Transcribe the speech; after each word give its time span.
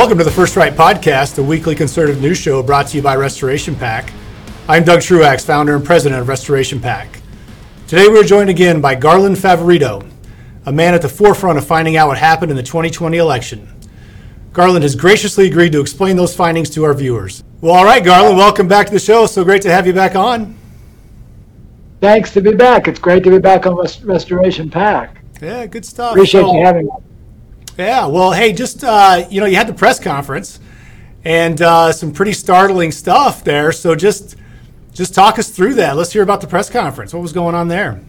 Welcome 0.00 0.16
to 0.16 0.24
the 0.24 0.30
First 0.30 0.56
Right 0.56 0.72
Podcast, 0.72 1.38
a 1.38 1.42
weekly 1.42 1.74
conservative 1.74 2.22
news 2.22 2.38
show 2.38 2.62
brought 2.62 2.86
to 2.86 2.96
you 2.96 3.02
by 3.02 3.16
Restoration 3.16 3.76
PAC. 3.76 4.10
I'm 4.66 4.82
Doug 4.82 5.02
Truax, 5.02 5.44
founder 5.44 5.76
and 5.76 5.84
president 5.84 6.22
of 6.22 6.26
Restoration 6.26 6.80
PAC. 6.80 7.20
Today 7.86 8.08
we're 8.08 8.24
joined 8.24 8.48
again 8.48 8.80
by 8.80 8.94
Garland 8.94 9.36
Favorito, 9.36 10.10
a 10.64 10.72
man 10.72 10.94
at 10.94 11.02
the 11.02 11.08
forefront 11.10 11.58
of 11.58 11.66
finding 11.66 11.98
out 11.98 12.08
what 12.08 12.16
happened 12.16 12.50
in 12.50 12.56
the 12.56 12.62
2020 12.62 13.18
election. 13.18 13.68
Garland 14.54 14.84
has 14.84 14.96
graciously 14.96 15.46
agreed 15.48 15.72
to 15.72 15.82
explain 15.82 16.16
those 16.16 16.34
findings 16.34 16.70
to 16.70 16.84
our 16.84 16.94
viewers. 16.94 17.44
Well, 17.60 17.74
all 17.74 17.84
right, 17.84 18.02
Garland, 18.02 18.38
welcome 18.38 18.68
back 18.68 18.86
to 18.86 18.92
the 18.94 18.98
show. 18.98 19.26
So 19.26 19.44
great 19.44 19.60
to 19.62 19.70
have 19.70 19.86
you 19.86 19.92
back 19.92 20.16
on. 20.16 20.56
Thanks 22.00 22.32
to 22.32 22.40
be 22.40 22.54
back. 22.54 22.88
It's 22.88 22.98
great 22.98 23.22
to 23.24 23.30
be 23.30 23.38
back 23.38 23.66
on 23.66 23.76
Restoration 23.76 24.70
PAC. 24.70 25.20
Yeah, 25.42 25.66
good 25.66 25.84
stuff. 25.84 26.12
Appreciate 26.12 26.40
so, 26.40 26.54
you 26.54 26.64
having 26.64 26.86
me. 26.86 26.92
Yeah, 27.80 28.08
well, 28.08 28.30
hey, 28.32 28.52
just 28.52 28.84
uh, 28.84 29.26
you 29.30 29.40
know, 29.40 29.46
you 29.46 29.56
had 29.56 29.66
the 29.66 29.72
press 29.72 29.98
conference 29.98 30.60
and 31.24 31.62
uh, 31.62 31.92
some 31.92 32.12
pretty 32.12 32.34
startling 32.34 32.92
stuff 32.92 33.42
there. 33.42 33.72
So 33.72 33.94
just 33.94 34.36
just 34.92 35.14
talk 35.14 35.38
us 35.38 35.48
through 35.48 35.74
that. 35.76 35.96
Let's 35.96 36.12
hear 36.12 36.22
about 36.22 36.42
the 36.42 36.46
press 36.46 36.68
conference. 36.68 37.14
What 37.14 37.22
was 37.22 37.32
going 37.32 37.54
on 37.54 37.68
there? 37.68 38.04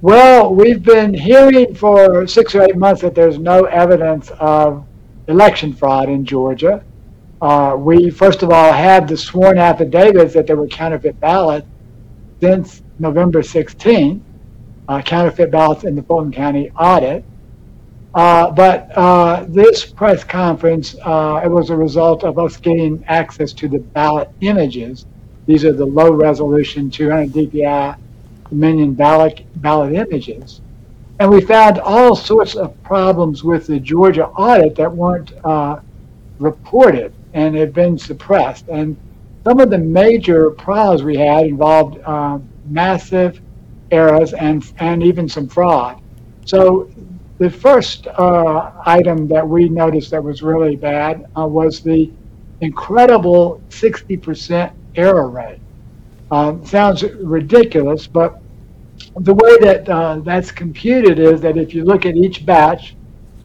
Well, 0.00 0.54
we've 0.54 0.80
been 0.80 1.12
hearing 1.12 1.74
for 1.74 2.24
six 2.28 2.54
or 2.54 2.62
eight 2.62 2.76
months 2.76 3.02
that 3.02 3.16
there's 3.16 3.36
no 3.36 3.64
evidence 3.64 4.30
of 4.38 4.86
election 5.26 5.72
fraud 5.72 6.08
in 6.08 6.24
Georgia. 6.24 6.84
Uh, 7.42 7.74
we 7.76 8.10
first 8.10 8.44
of 8.44 8.50
all 8.52 8.72
had 8.72 9.08
the 9.08 9.16
sworn 9.16 9.58
affidavits 9.58 10.34
that 10.34 10.46
there 10.46 10.56
were 10.56 10.68
counterfeit 10.68 11.18
ballots 11.18 11.66
since 12.40 12.82
November 13.00 13.42
16th, 13.42 14.20
uh, 14.88 15.02
counterfeit 15.02 15.50
ballots 15.50 15.82
in 15.82 15.96
the 15.96 16.02
Fulton 16.04 16.30
County 16.30 16.70
audit. 16.78 17.24
Uh, 18.14 18.50
but 18.50 18.90
uh, 18.96 19.44
this 19.48 19.84
press 19.84 20.24
conference, 20.24 20.96
uh, 21.02 21.40
it 21.44 21.48
was 21.48 21.70
a 21.70 21.76
result 21.76 22.24
of 22.24 22.38
us 22.38 22.56
getting 22.56 23.04
access 23.06 23.52
to 23.52 23.68
the 23.68 23.78
ballot 23.78 24.28
images. 24.40 25.06
These 25.46 25.64
are 25.64 25.72
the 25.72 25.86
low 25.86 26.10
resolution 26.12 26.90
200 26.90 27.30
dpi 27.30 27.96
Dominion 28.50 28.94
ballot, 28.94 29.44
ballot 29.62 29.94
images. 29.94 30.60
And 31.20 31.30
we 31.30 31.40
found 31.40 31.78
all 31.78 32.16
sorts 32.16 32.56
of 32.56 32.80
problems 32.82 33.44
with 33.44 33.68
the 33.68 33.78
Georgia 33.78 34.26
audit 34.26 34.74
that 34.74 34.90
weren't 34.90 35.32
uh, 35.44 35.78
reported 36.40 37.12
and 37.32 37.54
had 37.54 37.72
been 37.72 37.96
suppressed. 37.96 38.66
And 38.68 38.96
some 39.44 39.60
of 39.60 39.70
the 39.70 39.78
major 39.78 40.50
problems 40.50 41.04
we 41.04 41.16
had 41.16 41.46
involved 41.46 42.00
uh, 42.04 42.40
massive 42.66 43.40
errors 43.92 44.32
and, 44.34 44.64
and 44.78 45.02
even 45.02 45.28
some 45.28 45.46
fraud. 45.46 46.00
So 46.44 46.90
the 47.40 47.48
first 47.48 48.06
uh, 48.06 48.70
item 48.84 49.26
that 49.26 49.48
we 49.48 49.66
noticed 49.66 50.10
that 50.10 50.22
was 50.22 50.42
really 50.42 50.76
bad 50.76 51.24
uh, 51.38 51.46
was 51.46 51.80
the 51.80 52.12
incredible 52.60 53.62
60% 53.70 54.70
error 54.94 55.30
rate. 55.30 55.58
Um, 56.30 56.62
sounds 56.66 57.02
ridiculous, 57.02 58.06
but 58.06 58.42
the 59.20 59.32
way 59.32 59.56
that 59.60 59.88
uh, 59.88 60.18
that's 60.18 60.52
computed 60.52 61.18
is 61.18 61.40
that 61.40 61.56
if 61.56 61.72
you 61.72 61.82
look 61.82 62.04
at 62.04 62.14
each 62.14 62.44
batch, 62.44 62.94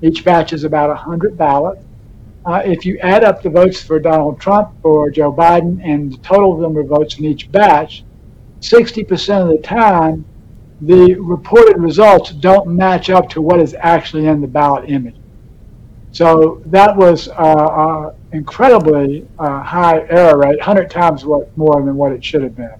each 0.02 0.26
batch 0.26 0.52
is 0.52 0.66
about 0.66 0.90
100 0.90 1.38
ballots. 1.38 1.86
Uh, 2.46 2.62
if 2.66 2.86
you 2.86 3.00
add 3.00 3.24
up 3.24 3.42
the 3.42 3.50
votes 3.50 3.82
for 3.82 3.98
Donald 3.98 4.42
Trump 4.42 4.74
or 4.84 5.10
Joe 5.10 5.32
Biden 5.32 5.80
and 5.82 6.12
the 6.12 6.18
total 6.18 6.58
number 6.58 6.82
of 6.82 6.88
votes 6.88 7.18
in 7.18 7.24
each 7.24 7.50
batch, 7.50 8.04
60% 8.60 9.42
of 9.42 9.48
the 9.48 9.64
time, 9.64 10.26
the 10.82 11.16
reported 11.16 11.78
results 11.78 12.32
don't 12.32 12.68
match 12.68 13.10
up 13.10 13.30
to 13.30 13.42
what 13.42 13.60
is 13.60 13.76
actually 13.80 14.28
in 14.28 14.42
the 14.42 14.48
ballot 14.48 14.90
image. 14.90 15.16
So 16.12 16.62
that 16.68 16.96
was 16.96 17.28
uh, 17.28 17.32
uh, 17.32 18.14
incredibly 18.32 19.28
uh, 19.38 19.62
high 19.62 20.06
error 20.10 20.38
rate, 20.38 20.58
100 20.58 20.90
times 20.90 21.26
what, 21.26 21.56
more 21.58 21.82
than 21.84 21.96
what 21.96 22.12
it 22.12 22.24
should 22.24 22.42
have 22.44 22.56
been. 22.56 22.76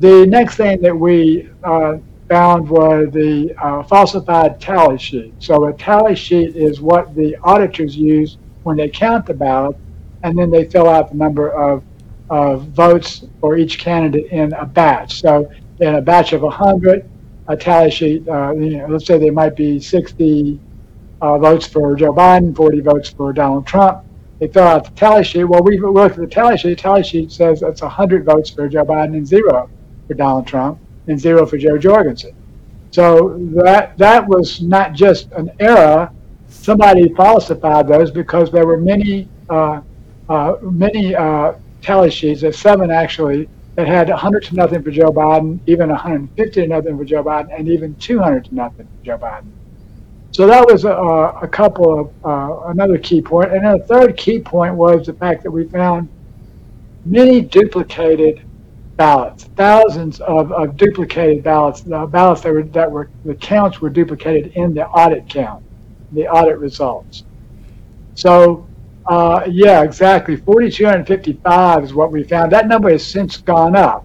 The 0.00 0.26
next 0.26 0.56
thing 0.56 0.80
that 0.80 0.96
we 0.96 1.50
uh, 1.62 1.98
found 2.28 2.68
was 2.68 3.08
the 3.12 3.54
uh, 3.58 3.82
falsified 3.82 4.60
tally 4.60 4.98
sheet. 4.98 5.34
So 5.40 5.66
a 5.66 5.72
tally 5.72 6.14
sheet 6.14 6.56
is 6.56 6.80
what 6.80 7.14
the 7.14 7.36
auditors 7.42 7.96
use 7.96 8.38
when 8.62 8.76
they 8.76 8.88
count 8.88 9.26
the 9.26 9.34
ballot, 9.34 9.76
and 10.22 10.38
then 10.38 10.50
they 10.50 10.64
fill 10.64 10.88
out 10.88 11.10
the 11.10 11.16
number 11.16 11.50
of, 11.50 11.82
of 12.30 12.68
votes 12.68 13.24
for 13.40 13.56
each 13.56 13.78
candidate 13.78 14.30
in 14.30 14.52
a 14.54 14.66
batch. 14.66 15.20
So 15.20 15.50
in 15.80 15.94
a 15.94 16.00
batch 16.00 16.32
of 16.32 16.42
100, 16.42 17.08
a 17.48 17.56
tally 17.56 17.90
sheet, 17.90 18.28
uh, 18.28 18.52
you 18.52 18.78
know, 18.78 18.86
let's 18.86 19.06
say 19.06 19.18
there 19.18 19.32
might 19.32 19.56
be 19.56 19.80
60 19.80 20.60
uh, 21.20 21.38
votes 21.38 21.66
for 21.66 21.94
Joe 21.96 22.12
Biden, 22.12 22.54
40 22.54 22.80
votes 22.80 23.08
for 23.08 23.32
Donald 23.32 23.66
Trump. 23.66 24.04
They 24.38 24.48
fill 24.48 24.64
out 24.64 24.84
the 24.84 24.90
tally 24.92 25.24
sheet. 25.24 25.44
Well, 25.44 25.62
we 25.62 25.78
look 25.78 26.12
at 26.12 26.18
the 26.18 26.26
tally 26.26 26.56
sheet. 26.56 26.70
The 26.70 26.76
tally 26.76 27.02
sheet 27.02 27.32
says 27.32 27.62
it's 27.62 27.82
100 27.82 28.24
votes 28.24 28.50
for 28.50 28.68
Joe 28.68 28.84
Biden 28.84 29.14
and 29.14 29.26
zero 29.26 29.68
for 30.06 30.14
Donald 30.14 30.46
Trump 30.46 30.78
and 31.08 31.18
zero 31.18 31.44
for 31.44 31.58
Jo 31.58 31.76
Jorgensen. 31.76 32.34
So 32.90 33.36
that 33.62 33.98
that 33.98 34.26
was 34.26 34.62
not 34.62 34.92
just 34.92 35.30
an 35.32 35.50
error. 35.58 36.10
Somebody 36.48 37.12
falsified 37.14 37.88
those 37.88 38.10
because 38.10 38.50
there 38.50 38.66
were 38.66 38.78
many 38.78 39.28
uh, 39.50 39.80
uh, 40.28 40.54
many 40.62 41.14
uh, 41.14 41.54
tally 41.82 42.10
sheets, 42.10 42.42
there's 42.42 42.58
seven 42.58 42.90
actually, 42.90 43.48
that 43.78 43.86
had 43.86 44.08
100 44.08 44.42
to 44.42 44.56
nothing 44.56 44.82
for 44.82 44.90
Joe 44.90 45.12
Biden, 45.12 45.60
even 45.68 45.88
150 45.88 46.62
to 46.62 46.66
nothing 46.66 46.98
for 46.98 47.04
Joe 47.04 47.22
Biden, 47.22 47.56
and 47.56 47.68
even 47.68 47.94
200 47.94 48.46
to 48.46 48.54
nothing 48.56 48.88
for 48.88 49.04
Joe 49.04 49.18
Biden. 49.18 49.52
So 50.32 50.48
that 50.48 50.66
was 50.66 50.84
a, 50.84 50.90
a 50.90 51.46
couple 51.46 52.00
of 52.00 52.26
uh, 52.26 52.70
another 52.70 52.98
key 52.98 53.22
point. 53.22 53.52
and 53.52 53.64
then 53.64 53.76
a 53.76 53.78
third 53.78 54.16
key 54.16 54.40
point 54.40 54.74
was 54.74 55.06
the 55.06 55.12
fact 55.12 55.44
that 55.44 55.52
we 55.52 55.68
found 55.68 56.08
many 57.04 57.40
duplicated 57.40 58.42
ballots, 58.96 59.44
thousands 59.54 60.18
of, 60.22 60.50
of 60.50 60.76
duplicated 60.76 61.44
ballots, 61.44 61.84
uh, 61.92 62.04
ballots 62.04 62.40
that 62.40 62.52
were 62.52 62.64
that 62.64 62.90
were 62.90 63.08
the 63.24 63.36
counts 63.36 63.80
were 63.80 63.90
duplicated 63.90 64.54
in 64.56 64.74
the 64.74 64.88
audit 64.88 65.28
count, 65.28 65.64
the 66.10 66.26
audit 66.26 66.58
results. 66.58 67.22
So 68.16 68.66
uh, 69.08 69.44
yeah, 69.48 69.82
exactly. 69.82 70.36
4,255 70.36 71.84
is 71.84 71.94
what 71.94 72.12
we 72.12 72.22
found. 72.22 72.52
That 72.52 72.68
number 72.68 72.90
has 72.90 73.06
since 73.06 73.38
gone 73.38 73.74
up. 73.74 74.04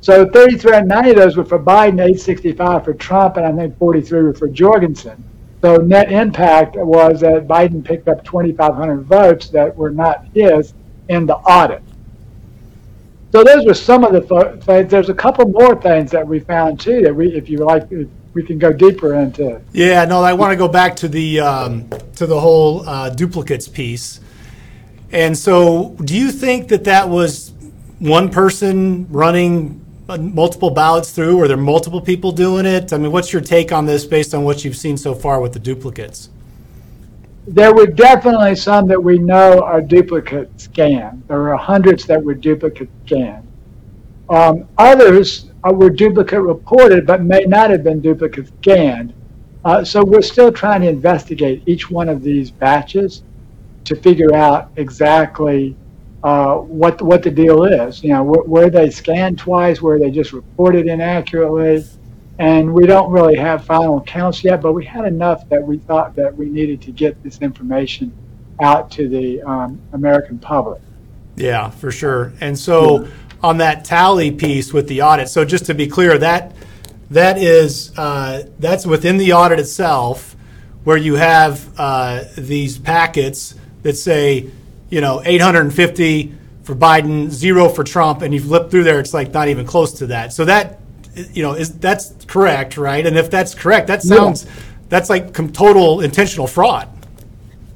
So 0.00 0.24
3,390 0.26 1.10
of 1.10 1.16
those 1.16 1.36
were 1.36 1.44
for 1.44 1.58
Biden, 1.58 1.94
865 1.94 2.84
for 2.84 2.94
Trump, 2.94 3.36
and 3.36 3.44
I 3.44 3.52
think 3.52 3.76
43 3.78 4.22
were 4.22 4.32
for 4.32 4.46
Jorgensen. 4.46 5.24
So 5.60 5.78
net 5.78 6.12
impact 6.12 6.76
was 6.76 7.20
that 7.20 7.48
Biden 7.48 7.84
picked 7.84 8.06
up 8.06 8.24
2,500 8.24 9.02
votes 9.02 9.48
that 9.48 9.76
were 9.76 9.90
not 9.90 10.24
his 10.32 10.72
in 11.08 11.26
the 11.26 11.34
audit. 11.34 11.82
So 13.32 13.42
those 13.42 13.66
were 13.66 13.74
some 13.74 14.04
of 14.04 14.12
the 14.12 14.60
things. 14.62 14.90
There's 14.90 15.08
a 15.08 15.14
couple 15.14 15.48
more 15.48 15.74
things 15.80 16.12
that 16.12 16.26
we 16.26 16.38
found 16.38 16.78
too 16.78 17.02
that 17.02 17.14
we, 17.14 17.34
if 17.34 17.50
you 17.50 17.58
like, 17.58 17.90
we 18.34 18.42
can 18.42 18.58
go 18.58 18.72
deeper 18.72 19.14
into. 19.14 19.60
Yeah, 19.72 20.04
no, 20.04 20.22
I 20.22 20.32
want 20.32 20.52
to 20.52 20.56
go 20.56 20.68
back 20.68 20.94
to 20.96 21.08
the 21.08 21.40
um, 21.40 21.90
to 22.16 22.26
the 22.26 22.38
whole 22.38 22.88
uh, 22.88 23.10
duplicates 23.10 23.68
piece. 23.68 24.20
And 25.10 25.36
so, 25.36 25.96
do 26.04 26.16
you 26.16 26.30
think 26.30 26.68
that 26.68 26.84
that 26.84 27.08
was 27.08 27.52
one 27.98 28.28
person 28.28 29.06
running 29.10 29.84
multiple 30.16 30.70
ballots 30.70 31.10
through, 31.10 31.38
or 31.38 31.48
there 31.48 31.56
multiple 31.56 32.00
people 32.00 32.32
doing 32.32 32.66
it? 32.66 32.92
I 32.92 32.98
mean, 32.98 33.12
what's 33.12 33.32
your 33.32 33.42
take 33.42 33.72
on 33.72 33.86
this 33.86 34.04
based 34.04 34.34
on 34.34 34.44
what 34.44 34.64
you've 34.64 34.76
seen 34.76 34.96
so 34.96 35.14
far 35.14 35.40
with 35.40 35.52
the 35.52 35.58
duplicates? 35.58 36.30
There 37.46 37.74
were 37.74 37.86
definitely 37.86 38.54
some 38.56 38.86
that 38.88 39.02
we 39.02 39.18
know 39.18 39.62
are 39.62 39.80
duplicate 39.80 40.60
scanned. 40.60 41.22
There 41.28 41.40
were 41.40 41.56
hundreds 41.56 42.04
that 42.06 42.22
were 42.22 42.34
duplicate 42.34 42.90
scanned. 43.06 43.46
Um, 44.28 44.68
others 44.76 45.46
uh, 45.66 45.72
were 45.72 45.88
duplicate 45.88 46.42
reported, 46.42 47.06
but 47.06 47.22
may 47.22 47.44
not 47.46 47.70
have 47.70 47.82
been 47.82 48.02
duplicate 48.02 48.48
scanned. 48.60 49.14
Uh, 49.64 49.82
so 49.82 50.04
we're 50.04 50.22
still 50.22 50.52
trying 50.52 50.82
to 50.82 50.88
investigate 50.88 51.62
each 51.66 51.90
one 51.90 52.10
of 52.10 52.22
these 52.22 52.50
batches 52.50 53.22
to 53.88 53.96
figure 53.96 54.34
out 54.34 54.70
exactly 54.76 55.74
uh, 56.22 56.56
what 56.56 57.00
what 57.00 57.22
the 57.22 57.30
deal 57.30 57.64
is. 57.64 58.02
You 58.02 58.10
know, 58.10 58.22
were 58.22 58.70
they 58.70 58.90
scanned 58.90 59.38
twice? 59.38 59.80
Were 59.80 59.98
they 59.98 60.10
just 60.10 60.32
reported 60.32 60.86
inaccurately? 60.86 61.84
And 62.38 62.72
we 62.72 62.86
don't 62.86 63.10
really 63.10 63.36
have 63.36 63.64
final 63.64 64.00
counts 64.02 64.44
yet, 64.44 64.60
but 64.60 64.72
we 64.72 64.84
had 64.84 65.04
enough 65.04 65.48
that 65.48 65.60
we 65.60 65.78
thought 65.78 66.14
that 66.16 66.36
we 66.36 66.46
needed 66.46 66.80
to 66.82 66.92
get 66.92 67.20
this 67.24 67.38
information 67.42 68.12
out 68.60 68.92
to 68.92 69.08
the 69.08 69.42
um, 69.42 69.80
American 69.92 70.38
public. 70.38 70.80
Yeah, 71.34 71.70
for 71.70 71.90
sure. 71.90 72.32
And 72.40 72.56
so 72.56 73.02
yeah. 73.02 73.10
on 73.42 73.58
that 73.58 73.84
tally 73.84 74.30
piece 74.30 74.72
with 74.72 74.86
the 74.86 75.02
audit, 75.02 75.28
so 75.28 75.44
just 75.44 75.66
to 75.66 75.74
be 75.74 75.88
clear, 75.88 76.18
that 76.18 76.54
that 77.10 77.38
is 77.38 77.96
uh, 77.98 78.48
that's 78.58 78.86
within 78.86 79.16
the 79.16 79.32
audit 79.32 79.58
itself, 79.58 80.36
where 80.84 80.96
you 80.96 81.14
have 81.14 81.68
uh, 81.78 82.24
these 82.36 82.78
packets 82.78 83.54
that 83.82 83.96
say, 83.96 84.50
you 84.90 85.00
know, 85.00 85.22
850 85.24 86.34
for 86.62 86.74
Biden, 86.74 87.30
zero 87.30 87.68
for 87.68 87.84
Trump, 87.84 88.22
and 88.22 88.34
you 88.34 88.40
flip 88.40 88.70
through 88.70 88.84
there, 88.84 89.00
it's 89.00 89.14
like 89.14 89.32
not 89.32 89.48
even 89.48 89.66
close 89.66 89.92
to 89.94 90.06
that. 90.08 90.32
So 90.32 90.44
that, 90.44 90.80
you 91.32 91.42
know, 91.42 91.54
is 91.54 91.72
that's 91.78 92.14
correct, 92.26 92.76
right? 92.76 93.06
And 93.06 93.16
if 93.16 93.30
that's 93.30 93.54
correct, 93.54 93.86
that 93.86 94.02
sounds 94.02 94.44
yeah. 94.44 94.52
that's 94.88 95.08
like 95.08 95.32
total 95.54 96.02
intentional 96.02 96.46
fraud. 96.46 96.88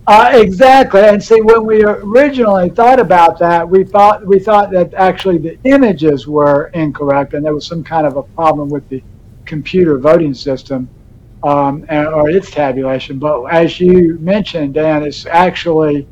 Uh, 0.06 0.32
exactly, 0.34 1.00
and 1.00 1.22
see, 1.22 1.40
when 1.40 1.64
we 1.64 1.84
originally 1.84 2.69
thought 2.69 2.98
about 2.98 3.38
that, 3.38 3.69
we 3.69 3.84
thought 3.84 4.26
we 4.26 4.38
thought 4.38 4.70
that 4.72 4.93
actually 4.94 5.38
the 5.38 5.56
images 5.64 6.26
were 6.26 6.66
incorrect, 6.75 7.34
and 7.34 7.44
there 7.44 7.55
was 7.55 7.66
some 7.66 7.84
kind 7.84 8.06
of 8.06 8.16
a 8.16 8.22
problem 8.22 8.69
with 8.69 8.87
the 8.88 9.02
computer 9.44 9.98
voting 9.98 10.34
system 10.34 10.88
um, 11.42 11.84
and, 11.88 12.06
or 12.08 12.30
its 12.30 12.50
tabulation. 12.50 13.18
But 13.18 13.44
as 13.46 13.80
you 13.80 14.18
mentioned, 14.18 14.74
Dan, 14.74 15.02
it's 15.02 15.26
actually 15.26 16.06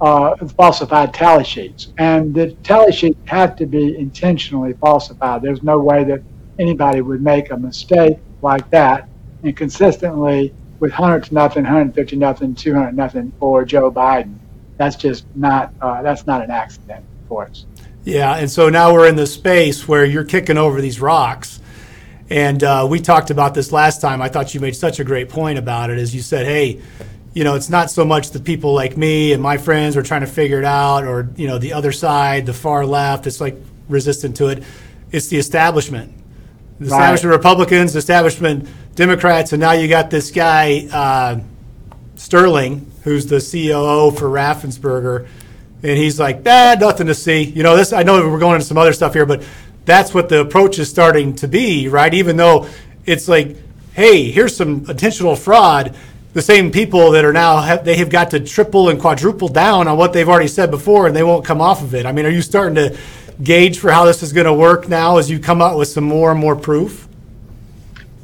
uh, 0.00 0.36
falsified 0.48 1.14
tally 1.14 1.44
sheets, 1.44 1.88
and 1.98 2.34
the 2.34 2.52
tally 2.64 2.92
sheets 2.92 3.18
have 3.26 3.56
to 3.56 3.66
be 3.66 3.96
intentionally 3.96 4.72
falsified. 4.74 5.42
There's 5.42 5.62
no 5.62 5.78
way 5.78 6.04
that 6.04 6.22
anybody 6.58 7.00
would 7.00 7.22
make 7.22 7.50
a 7.50 7.56
mistake 7.56 8.18
like 8.42 8.68
that 8.70 9.08
and 9.42 9.56
consistently 9.56 10.52
with 10.80 10.90
100 10.90 11.24
to 11.24 11.34
nothing, 11.34 11.62
150 11.62 12.16
nothing, 12.16 12.54
200 12.54 12.96
nothing 12.96 13.32
for 13.38 13.64
Joe 13.64 13.90
Biden. 13.90 14.36
That's 14.78 14.96
just 14.96 15.24
not 15.36 15.72
uh, 15.80 16.02
that's 16.02 16.26
not 16.26 16.42
an 16.42 16.50
accident 16.50 17.04
for 17.28 17.44
us. 17.44 17.66
Yeah, 18.04 18.36
and 18.36 18.50
so 18.50 18.68
now 18.68 18.92
we're 18.92 19.06
in 19.06 19.14
the 19.14 19.26
space 19.26 19.86
where 19.86 20.04
you're 20.04 20.24
kicking 20.24 20.58
over 20.58 20.80
these 20.80 21.00
rocks. 21.00 21.60
And 22.32 22.64
uh, 22.64 22.86
we 22.88 22.98
talked 22.98 23.28
about 23.28 23.52
this 23.52 23.72
last 23.72 24.00
time. 24.00 24.22
I 24.22 24.30
thought 24.30 24.54
you 24.54 24.60
made 24.60 24.74
such 24.74 24.98
a 25.00 25.04
great 25.04 25.28
point 25.28 25.58
about 25.58 25.90
it, 25.90 25.98
as 25.98 26.14
you 26.14 26.22
said, 26.22 26.46
hey, 26.46 26.80
you 27.34 27.44
know, 27.44 27.56
it's 27.56 27.68
not 27.68 27.90
so 27.90 28.06
much 28.06 28.30
the 28.30 28.40
people 28.40 28.72
like 28.72 28.96
me 28.96 29.34
and 29.34 29.42
my 29.42 29.58
friends 29.58 29.98
are 29.98 30.02
trying 30.02 30.22
to 30.22 30.26
figure 30.26 30.58
it 30.58 30.64
out, 30.64 31.04
or 31.04 31.28
you 31.36 31.46
know, 31.46 31.58
the 31.58 31.74
other 31.74 31.92
side, 31.92 32.46
the 32.46 32.54
far 32.54 32.86
left, 32.86 33.26
it's 33.26 33.38
like 33.38 33.56
resistant 33.86 34.34
to 34.36 34.46
it. 34.46 34.64
It's 35.10 35.28
the 35.28 35.36
establishment, 35.36 36.10
the 36.78 36.86
right. 36.86 36.96
establishment 36.96 37.36
Republicans, 37.36 37.92
the 37.92 37.98
establishment 37.98 38.66
Democrats, 38.94 39.52
and 39.52 39.60
now 39.60 39.72
you 39.72 39.86
got 39.86 40.08
this 40.08 40.30
guy 40.30 40.88
uh, 40.90 41.38
Sterling, 42.16 42.90
who's 43.04 43.26
the 43.26 43.40
COO 43.40 44.10
for 44.10 44.30
Raffensperger, 44.30 45.28
and 45.82 45.98
he's 45.98 46.18
like, 46.18 46.40
ah, 46.46 46.76
nothing 46.80 47.08
to 47.08 47.14
see. 47.14 47.42
You 47.42 47.62
know, 47.62 47.76
this. 47.76 47.92
I 47.92 48.04
know 48.04 48.26
we're 48.26 48.38
going 48.38 48.54
into 48.54 48.66
some 48.66 48.78
other 48.78 48.94
stuff 48.94 49.12
here, 49.12 49.26
but 49.26 49.44
that's 49.84 50.14
what 50.14 50.28
the 50.28 50.40
approach 50.40 50.78
is 50.78 50.88
starting 50.88 51.34
to 51.36 51.48
be, 51.48 51.88
right? 51.88 52.12
Even 52.12 52.36
though 52.36 52.68
it's 53.04 53.28
like, 53.28 53.56
hey, 53.94 54.30
here's 54.30 54.56
some 54.56 54.84
intentional 54.88 55.36
fraud. 55.36 55.94
The 56.34 56.42
same 56.42 56.70
people 56.70 57.10
that 57.10 57.24
are 57.24 57.32
now 57.32 57.60
have, 57.60 57.84
they 57.84 57.96
have 57.96 58.08
got 58.08 58.30
to 58.30 58.40
triple 58.40 58.88
and 58.88 59.00
quadruple 59.00 59.48
down 59.48 59.88
on 59.88 59.98
what 59.98 60.12
they've 60.12 60.28
already 60.28 60.48
said 60.48 60.70
before, 60.70 61.06
and 61.06 61.14
they 61.14 61.22
won't 61.22 61.44
come 61.44 61.60
off 61.60 61.82
of 61.82 61.94
it. 61.94 62.06
I 62.06 62.12
mean, 62.12 62.24
are 62.24 62.30
you 62.30 62.42
starting 62.42 62.76
to 62.76 62.96
gauge 63.42 63.78
for 63.78 63.90
how 63.90 64.04
this 64.04 64.22
is 64.22 64.32
going 64.32 64.46
to 64.46 64.54
work 64.54 64.88
now 64.88 65.18
as 65.18 65.30
you 65.30 65.38
come 65.38 65.60
out 65.60 65.76
with 65.76 65.88
some 65.88 66.04
more 66.04 66.30
and 66.30 66.40
more 66.40 66.56
proof? 66.56 67.08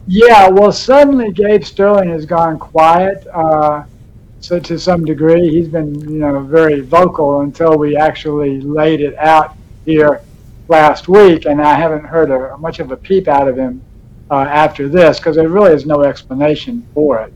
Yeah, 0.07 0.49
well, 0.49 0.73
suddenly 0.73 1.33
Gabe 1.33 1.63
Sterling 1.63 2.09
has 2.09 2.25
gone 2.25 2.59
quiet. 2.59 3.27
Uh, 3.27 3.85
so 4.41 4.59
to 4.59 4.79
some 4.79 5.05
degree, 5.05 5.51
he's 5.51 5.69
been 5.69 6.01
you 6.01 6.19
know 6.19 6.41
very 6.41 6.81
vocal 6.81 7.41
until 7.41 7.77
we 7.77 7.97
actually 7.97 8.61
laid 8.63 9.01
it 9.03 9.17
out 9.19 9.55
here 9.85 10.23
last 10.69 11.09
week, 11.09 11.47
and 11.47 11.61
I 11.61 11.75
haven't 11.75 12.05
heard 12.05 12.31
a, 12.31 12.57
much 12.59 12.79
of 12.79 12.93
a 12.93 12.97
peep 12.97 13.27
out 13.27 13.49
of 13.49 13.57
him 13.57 13.83
uh, 14.31 14.43
after 14.43 14.89
this 14.89 15.19
because 15.19 15.37
there 15.37 15.49
really 15.49 15.73
is 15.73 15.87
no 15.87 16.03
explanation 16.03 16.87
for 16.95 17.21
it. 17.21 17.33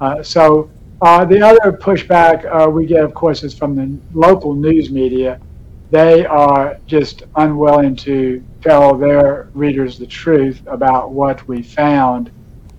Uh, 0.00 0.22
so 0.22 0.70
uh, 1.00 1.24
the 1.24 1.40
other 1.40 1.72
pushback 1.72 2.44
uh, 2.44 2.68
we 2.68 2.86
get, 2.86 3.04
of 3.04 3.14
course, 3.14 3.42
is 3.42 3.54
from 3.54 3.74
the 3.74 3.98
local 4.12 4.54
news 4.54 4.90
media. 4.90 5.40
They 5.90 6.26
are 6.26 6.78
just 6.86 7.22
unwilling 7.36 7.96
to 7.96 8.44
tell 8.60 8.94
their 8.94 9.48
readers 9.54 9.98
the 9.98 10.06
truth 10.06 10.60
about 10.66 11.10
what 11.10 11.46
we 11.48 11.62
found, 11.62 12.30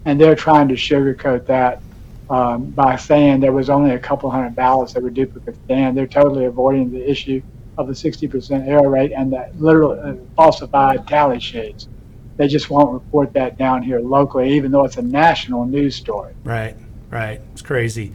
and 0.06 0.22
they're 0.22 0.36
trying 0.36 0.68
to 0.68 0.76
sugarcoat 0.76 1.46
that 1.48 1.82
um, 2.30 2.66
by 2.72 2.96
saying 2.96 3.40
there 3.40 3.52
was 3.52 3.72
only 3.72 3.92
a 3.92 4.00
couple 4.00 4.30
hundred 4.30 4.56
ballots 4.56 4.94
that 4.94 5.02
were 5.02 5.10
duplicates. 5.10 5.58
And 5.70 5.98
they're 5.98 6.06
totally 6.06 6.46
avoiding 6.46 6.92
the 6.92 7.10
issue 7.10 7.42
of 7.80 7.88
the 7.88 7.94
60% 7.94 8.68
error 8.68 8.90
rate 8.90 9.14
and 9.14 9.32
the 9.32 9.50
literal 9.58 9.92
uh, 9.92 10.14
falsified 10.36 11.08
tally 11.08 11.40
sheets. 11.40 11.88
They 12.36 12.48
just 12.48 12.70
won't 12.70 12.92
report 12.92 13.32
that 13.34 13.58
down 13.58 13.84
here 13.84 14.00
locally, 14.02 14.52
even 14.52 14.70
though 14.72 14.84
it's 14.84 14.98
a 14.98 15.02
national 15.02 15.66
news 15.66 15.96
story. 15.96 16.34
Right, 16.44 16.76
right. 17.10 17.40
It's 17.54 17.62
crazy. 17.62 18.14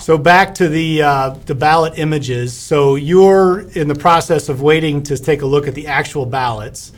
So 0.00 0.16
back 0.16 0.54
to 0.56 0.68
the 0.68 1.02
uh, 1.02 1.30
the 1.46 1.54
ballot 1.54 1.98
images. 1.98 2.52
So 2.52 2.94
you're 2.94 3.62
in 3.70 3.88
the 3.88 3.94
process 3.94 4.48
of 4.48 4.62
waiting 4.62 5.02
to 5.04 5.16
take 5.16 5.42
a 5.42 5.46
look 5.46 5.66
at 5.66 5.74
the 5.74 5.88
actual 5.88 6.26
ballots 6.26 6.92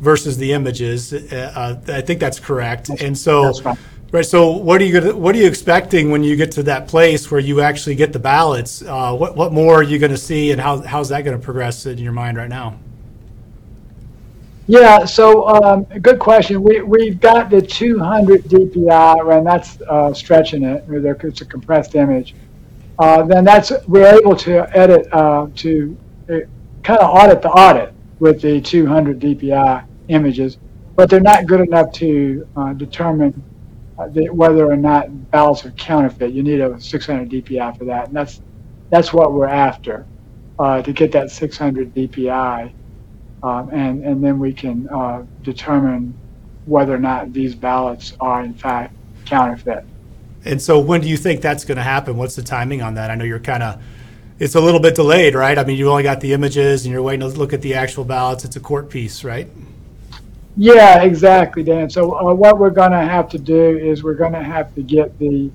versus 0.00 0.38
the 0.38 0.52
images. 0.52 1.12
Uh, 1.12 1.52
uh 1.86 1.92
I 1.92 2.00
think 2.00 2.20
that's 2.20 2.40
correct. 2.40 2.88
And 2.88 3.16
so, 3.16 3.52
right. 4.12 4.24
So 4.24 4.50
what 4.50 4.80
are 4.80 4.84
you 4.84 5.00
gonna, 5.00 5.16
what 5.16 5.34
are 5.34 5.38
you 5.38 5.46
expecting 5.46 6.10
when 6.10 6.22
you 6.22 6.36
get 6.36 6.52
to 6.52 6.62
that 6.64 6.88
place 6.88 7.30
where 7.30 7.40
you 7.40 7.60
actually 7.60 7.94
get 7.94 8.12
the 8.12 8.18
ballots? 8.18 8.82
Uh, 8.82 9.14
what 9.14 9.36
what 9.36 9.52
more 9.52 9.74
are 9.74 9.82
you 9.82 9.98
going 9.98 10.12
to 10.12 10.18
see, 10.18 10.52
and 10.52 10.60
how 10.60 10.80
how's 10.80 11.08
that 11.10 11.22
going 11.22 11.38
to 11.38 11.42
progress 11.42 11.86
in 11.86 11.98
your 11.98 12.12
mind 12.12 12.36
right 12.36 12.48
now? 12.48 12.78
Yeah, 14.68 15.04
so 15.04 15.46
um, 15.46 15.84
good 15.84 16.18
question. 16.18 16.60
We, 16.60 16.82
we've 16.82 17.20
got 17.20 17.50
the 17.50 17.62
200 17.62 18.42
DPI, 18.46 19.36
and 19.36 19.46
that's 19.46 19.80
uh, 19.82 20.12
stretching 20.12 20.64
it. 20.64 20.84
It's 20.88 21.40
a 21.40 21.44
compressed 21.44 21.94
image 21.94 22.34
uh, 22.98 23.22
then 23.22 23.44
that's 23.44 23.72
we're 23.86 24.06
able 24.06 24.34
to 24.34 24.66
edit 24.76 25.06
uh, 25.12 25.48
to 25.56 25.96
uh, 26.30 26.38
kind 26.82 27.00
of 27.00 27.10
audit 27.10 27.42
the 27.42 27.50
audit 27.50 27.92
with 28.20 28.40
the 28.40 28.60
200 28.60 29.20
DPI 29.20 29.84
images, 30.08 30.56
but 30.94 31.10
they're 31.10 31.20
not 31.20 31.46
good 31.46 31.60
enough 31.60 31.92
to 31.92 32.46
uh, 32.56 32.72
determine 32.72 33.42
uh, 33.98 34.08
the, 34.08 34.28
whether 34.28 34.70
or 34.70 34.76
not 34.76 35.30
ballots 35.30 35.64
are 35.64 35.70
counterfeit. 35.72 36.32
You 36.32 36.42
need 36.42 36.60
a 36.60 36.80
600 36.80 37.30
DPI 37.30 37.78
for 37.78 37.84
that, 37.86 38.08
and 38.08 38.16
that's 38.16 38.40
that's 38.90 39.12
what 39.12 39.32
we're 39.32 39.48
after 39.48 40.06
uh, 40.58 40.82
to 40.82 40.92
get 40.92 41.10
that 41.12 41.30
600 41.30 41.94
DPI, 41.94 42.72
um, 43.42 43.70
and 43.70 44.04
and 44.04 44.22
then 44.22 44.38
we 44.38 44.52
can 44.52 44.88
determine 45.42 46.14
whether 46.66 46.94
or 46.94 46.98
not 46.98 47.32
these 47.32 47.54
ballots 47.54 48.14
are 48.20 48.42
in 48.42 48.52
fact 48.52 48.94
counterfeit. 49.24 49.84
And 50.44 50.62
so 50.62 50.78
when 50.78 51.00
do 51.00 51.08
you 51.08 51.16
think 51.16 51.40
that's 51.40 51.64
going 51.64 51.76
to 51.76 51.82
happen? 51.82 52.16
What's 52.16 52.36
the 52.36 52.42
timing 52.42 52.82
on 52.82 52.94
that? 52.94 53.10
I 53.10 53.16
know 53.16 53.24
you're 53.24 53.40
kind 53.40 53.62
of, 53.62 53.82
it's 54.38 54.54
a 54.54 54.60
little 54.60 54.80
bit 54.80 54.94
delayed, 54.94 55.34
right? 55.34 55.58
I 55.58 55.64
mean, 55.64 55.76
you've 55.76 55.88
only 55.88 56.04
got 56.04 56.20
the 56.20 56.32
images 56.32 56.84
and 56.84 56.92
you're 56.92 57.02
waiting 57.02 57.20
to 57.20 57.26
look 57.26 57.52
at 57.52 57.62
the 57.62 57.74
actual 57.74 58.04
ballots. 58.04 58.44
It's 58.44 58.56
a 58.56 58.60
court 58.60 58.88
piece, 58.88 59.24
right? 59.24 59.48
Yeah, 60.56 61.02
exactly, 61.02 61.62
Dan. 61.62 61.90
So 61.90 62.12
uh, 62.18 62.34
what 62.34 62.58
we're 62.58 62.70
going 62.70 62.92
to 62.92 63.02
have 63.02 63.28
to 63.30 63.38
do 63.38 63.76
is 63.78 64.02
we're 64.02 64.14
going 64.14 64.32
to 64.32 64.42
have 64.42 64.74
to 64.74 64.82
get 64.82 65.18
the, 65.18 65.50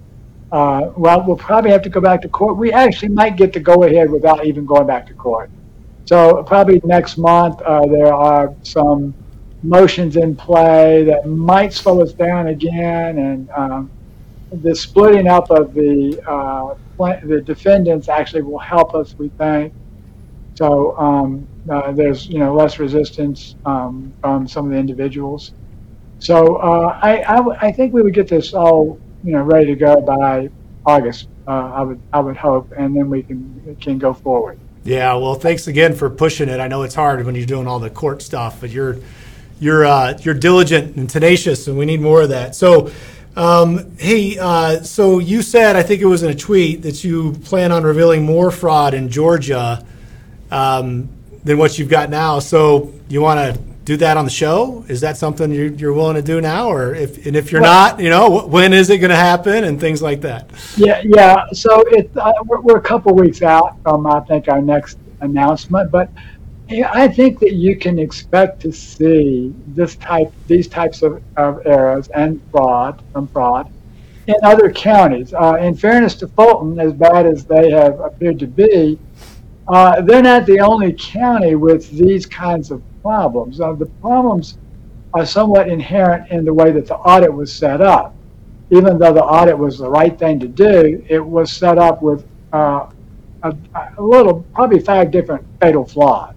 uh, 0.52 0.92
well, 0.96 1.24
we'll 1.26 1.38
probably 1.38 1.72
have 1.72 1.82
to 1.84 1.90
go 1.90 2.00
back 2.00 2.22
to 2.22 2.30
court. 2.30 2.58
We 2.58 2.72
actually 2.72 3.10
might 3.10 3.36
get 3.36 3.52
to 3.54 3.60
go 3.60 3.84
ahead 3.84 4.12
without 4.12 4.46
even 4.46 4.66
going 4.66 4.86
back 4.86 5.08
to 5.08 5.14
court. 5.14 5.50
So 6.06 6.44
probably 6.44 6.82
next 6.84 7.18
month 7.18 7.62
uh, 7.62 7.86
there 7.88 8.14
are 8.14 8.54
some 8.64 9.16
motions 9.64 10.18
in 10.18 10.36
play 10.36 11.04
that 11.06 11.28
might 11.28 11.74
slow 11.74 12.02
us 12.02 12.14
down 12.14 12.48
again, 12.48 13.18
and 13.18 13.50
um, 13.52 13.92
the 14.52 14.76
splitting 14.76 15.28
up 15.28 15.50
of 15.52 15.74
the 15.74 16.22
uh, 16.28 16.76
the 17.24 17.42
defendants 17.42 18.10
actually 18.10 18.42
will 18.42 18.60
help 18.60 18.94
us, 18.94 19.16
we 19.18 19.30
think. 19.30 19.74
So 20.56 20.98
um, 20.98 21.48
uh, 21.70 21.92
there's 21.92 22.28
you 22.28 22.40
know 22.40 22.54
less 22.54 22.80
resistance 22.80 23.56
um, 23.66 24.14
from 24.22 24.48
some 24.48 24.66
of 24.66 24.72
the 24.72 24.78
individuals. 24.78 25.54
So 26.20 26.58
uh, 26.58 27.00
I, 27.02 27.24
I, 27.24 27.36
w- 27.38 27.58
I 27.60 27.72
think 27.72 27.94
we 27.94 28.02
would 28.02 28.14
get 28.14 28.28
this 28.28 28.54
all 28.54 29.00
you 29.24 29.34
know 29.34 29.42
ready 29.42 29.68
to 29.68 29.76
go 29.76 30.02
by 30.02 30.50
August. 30.86 31.28
Uh, 31.48 31.72
I 31.74 31.82
would 31.82 32.02
I 32.14 32.20
would 32.20 32.38
hope, 32.38 32.72
and 32.78 32.96
then 32.96 33.10
we 33.10 33.24
can 33.24 33.78
can 33.82 33.98
go 33.98 34.14
forward. 34.14 34.60
Yeah. 34.84 35.14
Well, 35.16 35.36
thanks 35.36 35.68
again 35.68 35.96
for 35.96 36.10
pushing 36.10 36.50
it. 36.50 36.60
I 36.60 36.68
know 36.68 36.84
it's 36.84 36.96
hard 36.96 37.26
when 37.26 37.36
you're 37.36 37.46
doing 37.46 37.68
all 37.68 37.80
the 37.80 37.90
court 37.90 38.22
stuff, 38.22 38.62
but 38.62 38.70
you're 38.70 38.98
you're 39.60 39.86
uh, 39.86 40.18
you're 40.22 40.34
diligent 40.36 40.96
and 40.96 41.10
tenacious, 41.10 41.68
and 41.68 41.78
we 41.78 41.86
need 41.86 42.02
more 42.02 42.22
of 42.22 42.30
that. 42.30 42.56
So. 42.56 42.92
Um, 43.34 43.96
hey, 43.96 44.38
uh, 44.38 44.82
so 44.82 45.20
you 45.20 45.42
said, 45.42 45.78
I 45.78 45.84
think 45.84 46.02
it 46.02 46.06
was 46.06 46.22
in 46.22 46.30
a 46.30 46.36
tweet, 46.36 46.82
that 46.82 47.02
you 47.06 47.32
plan 47.32 47.72
on 47.72 47.82
revealing 47.82 48.26
more 48.26 48.52
fraud 48.52 48.94
in 48.94 49.08
Georgia 49.08 49.86
um, 50.52 51.10
than 51.44 51.58
what 51.58 51.80
you've 51.80 51.90
got 51.90 52.10
now. 52.10 52.40
So 52.40 52.94
you 53.10 53.22
want 53.22 53.56
to 53.56 53.62
do 53.84 53.98
that 53.98 54.16
on 54.18 54.26
the 54.26 54.32
show? 54.32 54.86
Is 54.88 55.02
that 55.02 55.18
something 55.18 55.52
you're, 55.52 55.68
you're 55.68 55.94
willing 55.94 56.16
to 56.16 56.22
do 56.22 56.40
now, 56.40 56.70
or 56.70 56.94
if 56.94 57.26
and 57.26 57.36
if 57.36 57.52
you're 57.52 57.62
well, 57.62 57.92
not, 57.92 58.00
you 58.00 58.10
know, 58.10 58.46
when 58.46 58.74
is 58.74 58.90
it 58.90 59.00
going 59.00 59.10
to 59.10 59.16
happen 59.16 59.64
and 59.64 59.80
things 59.80 60.02
like 60.02 60.22
that? 60.22 60.50
Yeah, 60.78 61.02
yeah. 61.04 61.46
So 61.54 61.82
it 61.88 62.12
uh, 62.16 62.34
we're, 62.46 62.62
we're, 62.62 62.78
a 62.78 62.82
couple 62.82 63.14
weeks 63.16 63.42
out 63.42 63.82
from 63.82 64.06
I 64.06 64.20
think 64.22 64.48
our 64.48 64.62
next 64.62 64.98
announcement, 65.22 65.92
but 65.92 66.10
I 66.70 67.08
think 67.08 67.40
that 67.40 67.54
you 67.54 67.76
can 67.76 68.00
expect 68.00 68.62
to 68.62 68.72
see 68.72 69.54
this 69.68 69.96
type, 69.98 70.32
these 70.48 70.68
types 70.68 71.02
of, 71.02 71.22
of 71.36 71.66
errors 71.66 72.08
and 72.10 72.42
fraud 72.50 73.02
from 73.12 73.28
fraud 73.28 73.70
in 74.28 74.36
other 74.44 74.72
counties. 74.72 75.34
Uh, 75.34 75.56
in 75.56 75.76
fairness 75.76 76.16
to 76.16 76.28
Fulton, 76.30 76.80
as 76.80 76.94
bad 76.94 77.26
as 77.26 77.46
they 77.46 77.72
have 77.72 78.00
appeared 78.00 78.40
to 78.40 78.48
be, 78.48 78.98
uh, 79.68 80.02
they're 80.02 80.24
not 80.24 80.46
the 80.46 80.60
only 80.60 80.94
county 80.94 81.56
with 81.56 81.90
these 81.92 82.26
kinds 82.26 82.72
of 82.72 82.82
problems. 83.02 83.62
Uh, 83.62 83.74
the 83.74 83.86
problems 83.86 84.58
are 85.14 85.26
somewhat 85.26 85.70
inherent 85.70 86.30
in 86.32 86.46
the 86.46 86.54
way 86.54 86.72
that 86.72 86.88
the 86.88 86.96
audit 86.96 87.34
was 87.34 87.52
set 87.54 87.82
up. 87.82 88.16
Even 88.70 88.98
though 88.98 89.14
the 89.14 89.24
audit 89.24 89.58
was 89.58 89.80
the 89.80 89.90
right 89.90 90.18
thing 90.18 90.40
to 90.40 90.48
do, 90.48 91.04
it 91.10 91.20
was 91.20 91.52
set 91.52 91.78
up 91.78 92.02
with 92.02 92.26
uh, 92.54 92.90
a, 93.44 93.56
a 93.98 94.02
little, 94.02 94.46
probably 94.54 94.80
five 94.80 95.12
different 95.12 95.46
fatal 95.60 95.86
flaws. 95.86 96.34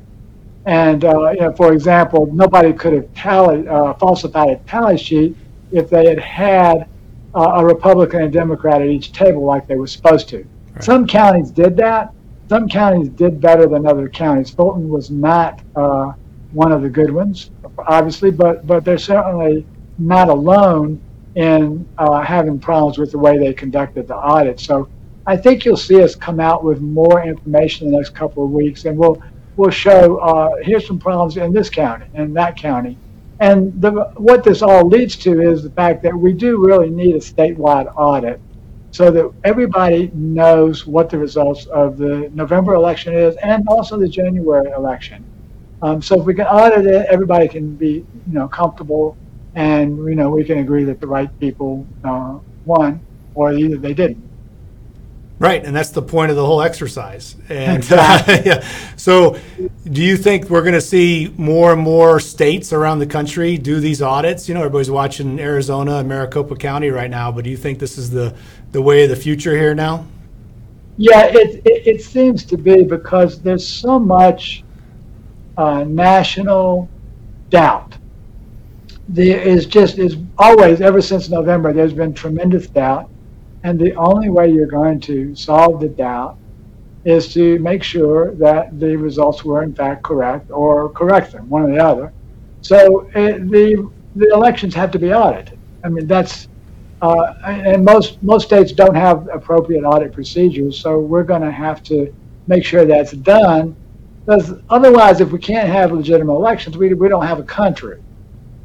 And 0.66 1.04
uh, 1.04 1.30
you 1.30 1.40
know, 1.40 1.52
for 1.52 1.72
example, 1.72 2.28
nobody 2.32 2.72
could 2.72 2.94
have 2.94 3.12
tallied, 3.14 3.68
uh, 3.68 3.94
falsified 3.94 4.48
a 4.48 4.56
tally 4.66 4.96
sheet 4.96 5.36
if 5.72 5.90
they 5.90 6.08
had 6.08 6.18
had 6.18 6.88
uh, 7.34 7.52
a 7.56 7.64
Republican 7.64 8.22
and 8.22 8.32
Democrat 8.32 8.80
at 8.80 8.88
each 8.88 9.12
table 9.12 9.44
like 9.44 9.66
they 9.66 9.76
were 9.76 9.86
supposed 9.86 10.28
to. 10.30 10.46
Right. 10.74 10.84
Some 10.84 11.06
counties 11.06 11.50
did 11.50 11.76
that. 11.76 12.14
Some 12.48 12.68
counties 12.68 13.08
did 13.08 13.40
better 13.40 13.66
than 13.66 13.86
other 13.86 14.08
counties. 14.08 14.50
Fulton 14.50 14.88
was 14.88 15.10
not 15.10 15.60
uh, 15.74 16.12
one 16.52 16.72
of 16.72 16.82
the 16.82 16.90
good 16.90 17.10
ones, 17.10 17.50
obviously, 17.78 18.30
but 18.30 18.66
but 18.66 18.84
they're 18.84 18.98
certainly 18.98 19.66
not 19.98 20.28
alone 20.28 21.00
in 21.34 21.86
uh, 21.98 22.20
having 22.20 22.58
problems 22.58 22.98
with 22.98 23.10
the 23.10 23.18
way 23.18 23.38
they 23.38 23.52
conducted 23.52 24.06
the 24.06 24.16
audit. 24.16 24.60
So 24.60 24.88
I 25.26 25.36
think 25.36 25.64
you'll 25.64 25.76
see 25.76 26.02
us 26.02 26.14
come 26.14 26.38
out 26.38 26.62
with 26.62 26.80
more 26.80 27.24
information 27.24 27.86
in 27.86 27.92
the 27.92 27.98
next 27.98 28.14
couple 28.14 28.44
of 28.44 28.50
weeks, 28.50 28.84
and 28.84 28.98
we'll 28.98 29.22
we'll 29.56 29.70
show 29.70 30.18
uh, 30.18 30.50
here's 30.62 30.86
some 30.86 30.98
problems 30.98 31.36
in 31.36 31.52
this 31.52 31.70
county 31.70 32.06
and 32.14 32.36
that 32.36 32.56
county. 32.56 32.98
And 33.40 33.80
the, 33.80 33.90
what 34.16 34.44
this 34.44 34.62
all 34.62 34.86
leads 34.86 35.16
to 35.16 35.40
is 35.40 35.62
the 35.62 35.70
fact 35.70 36.02
that 36.02 36.14
we 36.14 36.32
do 36.32 36.64
really 36.64 36.90
need 36.90 37.14
a 37.16 37.18
statewide 37.18 37.92
audit 37.96 38.40
so 38.94 39.10
that 39.10 39.28
everybody 39.42 40.08
knows 40.14 40.86
what 40.86 41.10
the 41.10 41.18
results 41.18 41.66
of 41.66 41.98
the 41.98 42.30
November 42.32 42.74
election 42.74 43.12
is 43.12 43.34
and 43.42 43.66
also 43.66 43.98
the 43.98 44.06
January 44.06 44.70
election. 44.70 45.24
Um, 45.82 46.00
so 46.00 46.20
if 46.20 46.24
we 46.24 46.32
can 46.32 46.46
audit 46.46 46.86
it, 46.86 47.04
everybody 47.10 47.48
can 47.48 47.74
be 47.74 48.06
you 48.28 48.32
know 48.32 48.46
comfortable, 48.46 49.16
and 49.56 49.98
you 49.98 50.14
know 50.14 50.30
we 50.30 50.44
can 50.44 50.58
agree 50.58 50.84
that 50.84 51.00
the 51.00 51.08
right 51.08 51.28
people 51.40 51.84
uh, 52.04 52.38
won 52.66 53.00
or 53.34 53.52
either 53.52 53.76
they 53.78 53.94
didn't. 53.94 54.22
Right, 55.40 55.64
and 55.64 55.74
that's 55.74 55.90
the 55.90 56.00
point 56.00 56.30
of 56.30 56.36
the 56.36 56.46
whole 56.46 56.62
exercise. 56.62 57.34
And 57.48 57.78
exactly. 57.78 58.34
uh, 58.34 58.42
yeah. 58.44 58.68
so, 58.96 59.36
do 59.82 60.00
you 60.00 60.16
think 60.16 60.48
we're 60.48 60.62
going 60.62 60.74
to 60.74 60.80
see 60.80 61.34
more 61.36 61.72
and 61.72 61.82
more 61.82 62.20
states 62.20 62.72
around 62.72 63.00
the 63.00 63.06
country 63.06 63.58
do 63.58 63.80
these 63.80 64.00
audits? 64.00 64.48
You 64.48 64.54
know, 64.54 64.60
everybody's 64.60 64.92
watching 64.92 65.40
Arizona 65.40 65.96
and 65.96 66.08
Maricopa 66.08 66.54
County 66.54 66.90
right 66.90 67.10
now, 67.10 67.32
but 67.32 67.42
do 67.42 67.50
you 67.50 67.56
think 67.56 67.80
this 67.80 67.98
is 67.98 68.10
the 68.10 68.36
the 68.74 68.82
way 68.82 69.04
of 69.04 69.08
the 69.08 69.16
future 69.16 69.56
here 69.56 69.74
now? 69.74 70.04
Yeah, 70.96 71.26
it 71.26 71.62
it, 71.64 71.86
it 71.86 72.02
seems 72.02 72.44
to 72.46 72.56
be 72.58 72.82
because 72.82 73.40
there's 73.40 73.66
so 73.66 73.98
much 73.98 74.64
uh, 75.56 75.84
national 75.84 76.88
doubt. 77.50 77.96
There 79.08 79.40
is 79.40 79.66
just 79.66 79.98
is 79.98 80.16
always 80.38 80.80
ever 80.80 81.00
since 81.00 81.28
November. 81.28 81.72
There's 81.72 81.92
been 81.92 82.12
tremendous 82.12 82.66
doubt 82.66 83.08
and 83.62 83.78
the 83.78 83.94
only 83.94 84.28
way 84.28 84.50
you're 84.50 84.66
going 84.66 85.00
to 85.00 85.34
solve 85.34 85.80
the 85.80 85.88
doubt 85.88 86.36
is 87.04 87.32
to 87.34 87.58
make 87.60 87.82
sure 87.82 88.34
that 88.34 88.78
the 88.80 88.96
results 88.96 89.44
were 89.44 89.62
in 89.62 89.74
fact 89.74 90.02
correct 90.02 90.50
or 90.50 90.90
correct 90.90 91.32
them, 91.32 91.48
one 91.48 91.62
or 91.62 91.70
the 91.72 91.82
other. 91.82 92.12
So 92.60 93.08
it, 93.14 93.34
uh, 93.34 93.38
the 93.38 93.90
the 94.16 94.30
elections 94.32 94.74
have 94.74 94.90
to 94.92 94.98
be 94.98 95.12
audited. 95.12 95.58
I 95.84 95.88
mean 95.88 96.06
that's 96.06 96.48
uh, 97.04 97.34
and 97.44 97.84
most 97.84 98.22
most 98.22 98.46
states 98.46 98.72
don't 98.72 98.94
have 98.94 99.28
appropriate 99.28 99.84
audit 99.84 100.10
procedures, 100.10 100.80
so 100.80 100.98
we're 100.98 101.22
going 101.22 101.42
to 101.42 101.50
have 101.50 101.82
to 101.82 102.14
make 102.46 102.64
sure 102.64 102.86
that's 102.86 103.12
done. 103.12 103.76
Because 104.24 104.54
otherwise, 104.70 105.20
if 105.20 105.30
we 105.30 105.38
can't 105.38 105.68
have 105.68 105.92
legitimate 105.92 106.32
elections, 106.32 106.78
we, 106.78 106.94
we 106.94 107.10
don't 107.10 107.26
have 107.26 107.38
a 107.38 107.42
country. 107.42 108.02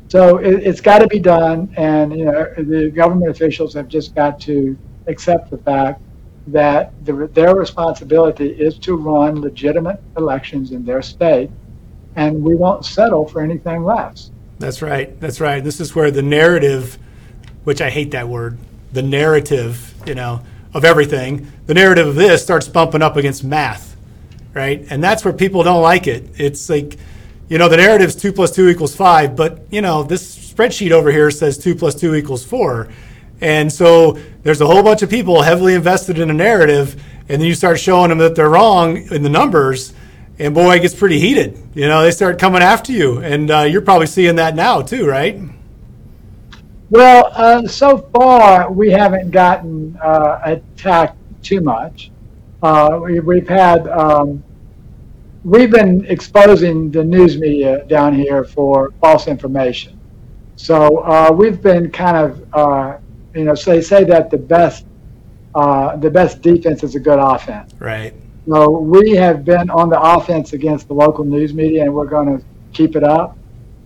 So 0.08 0.38
it, 0.38 0.64
has 0.64 0.80
got 0.80 1.00
to 1.00 1.08
be 1.08 1.20
done, 1.20 1.74
and 1.76 2.18
you 2.18 2.24
know 2.24 2.54
the 2.58 2.90
government 2.90 3.30
officials 3.30 3.74
have 3.74 3.90
just 3.90 4.16
got 4.16 4.40
to 4.42 4.78
accept 5.08 5.52
the 5.52 5.58
fact 5.58 6.02
that 6.48 6.94
the, 7.04 7.30
their 7.34 7.54
responsibility 7.56 8.52
is 8.52 8.78
to 8.80 8.96
run 8.96 9.42
legitimate 9.42 10.02
elections 10.16 10.72
in 10.72 10.86
their 10.86 11.02
state, 11.02 11.50
and 12.16 12.42
we 12.42 12.56
won't 12.56 12.86
settle 12.86 13.28
for 13.28 13.42
anything 13.42 13.84
less. 13.84 14.32
That's 14.60 14.82
right. 14.82 15.20
That's 15.20 15.42
right. 15.42 15.62
This 15.62 15.82
is 15.82 15.94
where 15.94 16.10
the 16.10 16.22
narrative, 16.22 16.98
which 17.70 17.82
I 17.82 17.92
hate 17.92 18.10
that 18.12 18.28
word, 18.28 18.58
the 18.94 19.04
narrative, 19.04 19.94
you 20.08 20.16
know, 20.16 20.42
of 20.74 20.84
everything, 20.84 21.52
the 21.68 21.76
narrative 21.76 22.08
of 22.08 22.16
this 22.16 22.42
starts 22.42 22.68
bumping 22.68 23.04
up 23.04 23.16
against 23.16 23.44
math, 23.44 23.96
right? 24.56 24.84
And 24.90 25.04
that's 25.04 25.24
where 25.24 25.36
people 25.36 25.62
don't 25.62 25.84
like 25.84 26.08
it. 26.08 26.32
It's 26.38 26.68
like, 26.68 26.98
you 27.48 27.60
know, 27.60 27.70
the 27.70 27.78
narrative 27.78 28.08
is 28.08 28.16
two 28.16 28.34
plus 28.34 28.50
two 28.50 28.70
equals 28.70 28.96
five, 28.96 29.36
but, 29.36 29.68
you 29.70 29.82
know, 29.82 30.02
this 30.02 30.52
spreadsheet 30.52 30.90
over 30.90 31.12
here 31.12 31.30
says 31.30 31.60
two 31.60 31.76
plus 31.76 31.94
two 31.94 32.16
equals 32.16 32.44
four. 32.44 32.90
And 33.40 33.72
so 33.72 34.18
there's 34.42 34.62
a 34.62 34.66
whole 34.66 34.82
bunch 34.82 35.04
of 35.04 35.12
people 35.12 35.44
heavily 35.44 35.76
invested 35.76 36.18
in 36.18 36.32
a 36.32 36.34
narrative, 36.34 37.00
and 37.30 37.40
then 37.40 37.48
you 37.48 37.54
start 37.54 37.80
showing 37.80 38.10
them 38.10 38.18
that 38.18 38.36
they're 38.36 38.50
wrong 38.50 38.98
in 38.98 39.22
the 39.22 39.30
numbers, 39.30 39.94
and 40.40 40.56
boy, 40.56 40.78
it 40.78 40.80
gets 40.80 40.96
pretty 40.96 41.20
heated. 41.20 41.56
You 41.76 41.88
know, 41.88 42.02
they 42.02 42.10
start 42.10 42.40
coming 42.40 42.64
after 42.64 42.92
you, 42.92 43.20
and 43.20 43.52
uh, 43.52 43.60
you're 43.60 43.84
probably 43.84 44.08
seeing 44.08 44.38
that 44.38 44.56
now 44.56 44.82
too, 44.82 45.06
right? 45.06 45.40
Well, 46.90 47.32
uh, 47.34 47.68
so 47.68 47.98
far 48.14 48.72
we 48.72 48.90
haven't 48.90 49.32
gotten 49.32 49.98
uh, 50.02 50.40
attacked 50.44 51.18
too 51.44 51.62
much. 51.62 52.12
Uh, 52.64 53.00
we, 53.04 53.16
have 53.38 53.48
had 53.48 53.88
um, 53.88 54.44
we've 55.44 55.72
been 55.72 56.06
exposing 56.06 56.92
the 56.92 57.04
news 57.04 57.38
media 57.38 57.86
down 57.86 58.14
here 58.14 58.44
for 58.44 58.92
false 59.00 59.28
information. 59.28 60.00
So 60.56 60.98
uh, 60.98 61.32
we've 61.32 61.62
been 61.62 61.90
kind 61.92 62.18
of 62.18 62.54
uh, 62.54 62.98
you 63.36 63.44
know, 63.46 63.56
so 63.56 63.72
they 63.72 63.82
say 63.82 64.04
that 64.06 64.30
the 64.30 64.38
best 64.38 64.86
uh, 65.56 65.96
the 65.98 66.10
best 66.10 66.42
defense 66.42 66.84
is 66.84 66.96
a 66.96 67.00
good 67.00 67.20
offense. 67.20 67.74
Right. 67.80 68.14
So 68.48 68.70
we 68.70 69.12
have 69.12 69.46
been 69.46 69.70
on 69.70 69.90
the 69.90 70.00
offense 70.00 70.54
against 70.54 70.88
the 70.88 70.94
local 70.94 71.24
news 71.24 71.54
media, 71.54 71.84
and 71.84 71.94
we're 71.94 72.08
going 72.08 72.38
to 72.38 72.44
keep 72.74 72.96
it 72.96 73.04
up 73.04 73.38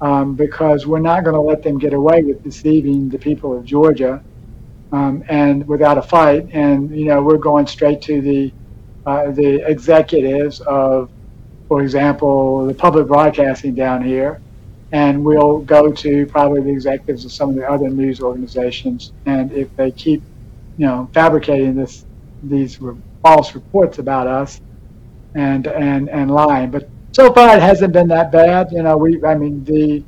um, 0.03 0.35
because 0.35 0.85
we're 0.85 0.99
not 0.99 1.23
going 1.23 1.33
to 1.33 1.41
let 1.41 1.63
them 1.63 1.79
get 1.79 1.93
away 1.93 2.23
with 2.23 2.43
deceiving 2.43 3.09
the 3.09 3.17
people 3.17 3.57
of 3.57 3.63
Georgia 3.63 4.21
um, 4.91 5.23
and 5.29 5.65
without 5.65 5.97
a 5.97 6.01
fight. 6.01 6.49
And 6.51 6.91
you 6.91 7.05
know, 7.05 7.23
we're 7.23 7.37
going 7.37 7.65
straight 7.65 8.01
to 8.03 8.21
the 8.21 8.53
uh, 9.05 9.31
the 9.31 9.69
executives 9.69 10.59
of, 10.61 11.09
for 11.69 11.81
example, 11.81 12.67
the 12.67 12.73
public 12.73 13.07
broadcasting 13.07 13.75
down 13.75 14.03
here, 14.03 14.41
and 14.91 15.23
we'll 15.23 15.59
go 15.59 15.91
to 15.93 16.25
probably 16.27 16.61
the 16.61 16.71
executives 16.71 17.23
of 17.23 17.31
some 17.31 17.49
of 17.51 17.55
the 17.55 17.69
other 17.69 17.89
news 17.89 18.19
organizations. 18.19 19.13
And 19.25 19.53
if 19.53 19.73
they 19.77 19.91
keep, 19.91 20.21
you 20.77 20.85
know, 20.85 21.09
fabricating 21.13 21.75
this, 21.75 22.05
these 22.43 22.77
false 23.21 23.55
reports 23.55 23.99
about 23.99 24.27
us, 24.27 24.59
and 25.33 25.65
and 25.67 26.09
and 26.09 26.29
lying, 26.29 26.71
but 26.71 26.89
so 27.13 27.31
far 27.33 27.55
it 27.55 27.61
hasn't 27.61 27.93
been 27.93 28.07
that 28.09 28.31
bad. 28.31 28.71
You 28.71 28.83
know, 28.83 28.97
we, 28.97 29.23
I 29.23 29.35
mean, 29.35 29.63
the 29.63 30.03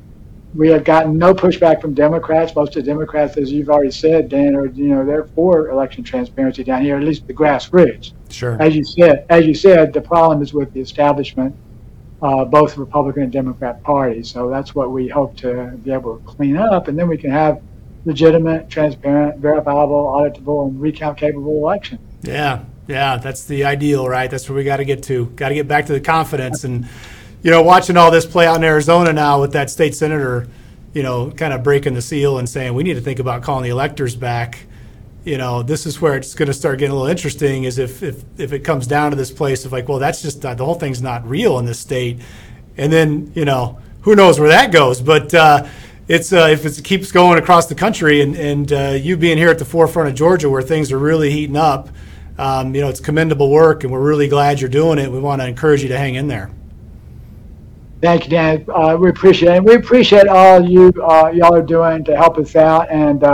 we 0.54 0.68
have 0.68 0.84
gotten 0.84 1.18
no 1.18 1.34
pushback 1.34 1.80
from 1.80 1.92
Democrats. 1.92 2.54
Most 2.54 2.76
of 2.76 2.84
the 2.84 2.90
Democrats, 2.90 3.36
as 3.36 3.52
you've 3.52 3.68
already 3.68 3.90
said, 3.90 4.28
Dan, 4.28 4.54
are 4.54 4.66
you 4.66 4.88
know 4.88 5.04
they're 5.04 5.24
for 5.24 5.68
election 5.70 6.04
transparency 6.04 6.64
down 6.64 6.82
here, 6.82 6.96
at 6.96 7.02
least 7.02 7.26
the 7.26 7.34
grassroots. 7.34 8.12
Sure. 8.30 8.60
As 8.60 8.76
you 8.76 8.84
said, 8.84 9.26
as 9.30 9.46
you 9.46 9.54
said, 9.54 9.92
the 9.92 10.00
problem 10.00 10.42
is 10.42 10.52
with 10.52 10.72
the 10.72 10.80
establishment 10.80 11.54
uh, 12.22 12.44
both 12.44 12.76
Republican 12.76 13.24
and 13.24 13.32
Democrat 13.32 13.82
parties. 13.82 14.30
So 14.30 14.48
that's 14.48 14.74
what 14.74 14.90
we 14.90 15.08
hope 15.08 15.36
to 15.38 15.72
be 15.82 15.92
able 15.92 16.18
to 16.18 16.24
clean 16.24 16.56
up, 16.56 16.88
and 16.88 16.98
then 16.98 17.08
we 17.08 17.18
can 17.18 17.30
have 17.30 17.60
legitimate, 18.04 18.70
transparent, 18.70 19.38
verifiable, 19.40 20.04
auditable, 20.04 20.68
and 20.68 20.80
recount 20.80 21.18
capable 21.18 21.56
election. 21.58 21.98
Yeah, 22.22 22.64
yeah, 22.88 23.16
that's 23.16 23.44
the 23.44 23.64
ideal, 23.64 24.08
right? 24.08 24.30
That's 24.30 24.48
where 24.48 24.56
we 24.56 24.64
got 24.64 24.78
to 24.78 24.84
get 24.84 25.02
to. 25.04 25.26
Got 25.26 25.50
to 25.50 25.54
get 25.54 25.68
back 25.68 25.86
to 25.86 25.92
the 25.92 26.00
confidence, 26.00 26.64
and 26.64 26.88
you 27.42 27.50
know, 27.50 27.62
watching 27.62 27.96
all 27.96 28.10
this 28.10 28.26
play 28.26 28.46
out 28.46 28.56
in 28.56 28.64
Arizona 28.64 29.12
now 29.12 29.40
with 29.40 29.52
that 29.52 29.70
state 29.70 29.94
senator, 29.94 30.48
you 30.94 31.02
know, 31.02 31.30
kind 31.30 31.52
of 31.52 31.62
breaking 31.62 31.94
the 31.94 32.02
seal 32.02 32.38
and 32.38 32.48
saying 32.48 32.74
we 32.74 32.82
need 32.82 32.94
to 32.94 33.00
think 33.00 33.18
about 33.18 33.42
calling 33.42 33.64
the 33.64 33.70
electors 33.70 34.16
back 34.16 34.66
you 35.26 35.38
know, 35.38 35.64
this 35.64 35.86
is 35.86 36.00
where 36.00 36.16
it's 36.16 36.34
going 36.34 36.46
to 36.46 36.54
start 36.54 36.78
getting 36.78 36.92
a 36.92 36.94
little 36.94 37.10
interesting. 37.10 37.64
Is 37.64 37.78
if 37.78 38.02
if 38.02 38.22
if 38.38 38.52
it 38.52 38.60
comes 38.60 38.86
down 38.86 39.10
to 39.10 39.16
this 39.16 39.32
place 39.32 39.64
of 39.64 39.72
like, 39.72 39.88
well, 39.88 39.98
that's 39.98 40.22
just 40.22 40.46
uh, 40.46 40.54
the 40.54 40.64
whole 40.64 40.76
thing's 40.76 41.02
not 41.02 41.28
real 41.28 41.58
in 41.58 41.66
this 41.66 41.80
state, 41.80 42.20
and 42.76 42.92
then 42.92 43.32
you 43.34 43.44
know, 43.44 43.78
who 44.02 44.14
knows 44.14 44.38
where 44.38 44.48
that 44.48 44.70
goes? 44.70 45.00
But 45.00 45.34
uh, 45.34 45.66
it's 46.06 46.32
uh, 46.32 46.48
if 46.52 46.64
it 46.64 46.82
keeps 46.84 47.10
going 47.10 47.40
across 47.40 47.66
the 47.66 47.74
country, 47.74 48.20
and 48.20 48.36
and 48.36 48.72
uh, 48.72 48.90
you 48.90 49.16
being 49.16 49.36
here 49.36 49.50
at 49.50 49.58
the 49.58 49.64
forefront 49.64 50.08
of 50.08 50.14
Georgia, 50.14 50.48
where 50.48 50.62
things 50.62 50.92
are 50.92 50.98
really 50.98 51.32
heating 51.32 51.56
up, 51.56 51.88
um, 52.38 52.74
you 52.74 52.80
know, 52.80 52.88
it's 52.88 53.00
commendable 53.00 53.50
work, 53.50 53.84
and 53.84 53.92
we're 53.92 54.06
really 54.06 54.28
glad 54.28 54.60
you're 54.60 54.70
doing 54.70 54.98
it. 54.98 55.10
We 55.10 55.20
want 55.20 55.40
to 55.40 55.48
encourage 55.48 55.82
you 55.82 55.88
to 55.88 55.98
hang 55.98 56.16
in 56.16 56.28
there. 56.28 56.50
Thank 58.02 58.24
you, 58.24 58.30
Dan. 58.30 58.64
Uh, 58.68 58.96
we 59.00 59.08
appreciate 59.08 59.56
it. 59.56 59.64
We 59.64 59.74
appreciate 59.74 60.28
all 60.28 60.62
you 60.62 60.92
uh, 61.02 61.30
y'all 61.34 61.54
are 61.54 61.62
doing 61.62 62.04
to 62.04 62.16
help 62.16 62.38
us 62.38 62.54
out, 62.54 62.90
and 62.90 63.24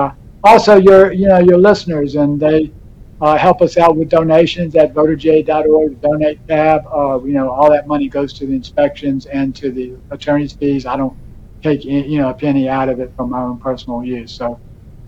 also 0.45 0.77
your 0.77 1.13
you 1.13 1.29
know 1.29 1.39
your 1.39 1.59
listeners 1.59 2.17
and 2.17 2.41
they 2.41 2.73
uh, 3.21 3.37
help 3.37 3.63
us 3.63 3.77
out 3.77 3.97
with 3.97 4.09
donations 4.09 4.75
at 4.75 4.93
voterga.org 4.95 6.01
donate 6.01 6.47
tab 6.49 6.85
uh, 6.93 7.21
you 7.23 7.33
know 7.33 7.51
all 7.51 7.71
that 7.71 7.87
money 7.87 8.09
goes 8.09 8.33
to 8.33 8.47
the 8.47 8.53
inspections 8.53 9.27
and 9.27 9.55
to 9.55 9.71
the 9.71 9.95
attorney's 10.11 10.53
fees 10.53 10.87
i 10.87 10.97
don't 10.97 11.17
take 11.63 11.87
any, 11.87 12.09
you 12.09 12.19
know 12.19 12.31
a 12.31 12.35
penny 12.35 12.69
out 12.69 12.89
of 12.89 12.99
it 12.99 13.13
for 13.17 13.27
my 13.27 13.41
own 13.41 13.59
personal 13.59 14.03
use 14.03 14.33
so 14.33 14.59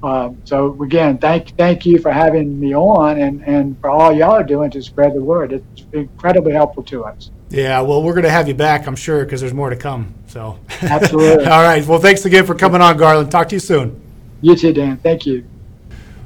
Um, 0.05 0.43
so 0.45 0.83
again, 0.83 1.17
thank 1.17 1.57
thank 1.57 1.87
you 1.87 1.99
for 1.99 2.13
having 2.13 2.61
me 2.61 2.75
on, 2.75 3.19
and 3.19 3.43
and 3.47 3.81
for 3.81 3.89
all 3.89 4.13
y'all 4.13 4.33
are 4.33 4.45
doing 4.45 4.71
to 4.73 4.83
spread 4.83 5.15
the 5.15 5.23
word. 5.23 5.53
It's 5.55 5.87
incredibly 5.93 6.53
helpful 6.53 6.83
to 6.85 7.05
us. 7.05 7.31
Yeah, 7.49 7.81
well, 7.81 8.03
we're 8.03 8.13
going 8.13 8.25
to 8.25 8.31
have 8.31 8.49
you 8.49 8.55
back, 8.55 8.87
I'm 8.87 8.97
sure, 8.97 9.25
because 9.25 9.41
there's 9.41 9.55
more 9.55 9.71
to 9.71 9.77
come. 9.77 10.13
So, 10.27 10.59
Absolutely. 10.83 11.47
all 11.47 11.63
right. 11.63 11.87
Well, 11.87 12.01
thanks 12.01 12.25
again 12.25 12.45
for 12.45 12.55
coming 12.55 12.81
on, 12.81 12.97
Garland. 12.97 13.31
Talk 13.31 13.49
to 13.51 13.55
you 13.55 13.61
soon. 13.61 14.01
You 14.41 14.57
too, 14.57 14.73
Dan. 14.73 14.97
Thank 14.97 15.25
you. 15.25 15.45